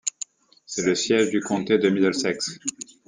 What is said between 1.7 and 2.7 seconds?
de Middlesex.